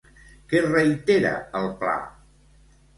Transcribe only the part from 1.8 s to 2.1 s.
pla?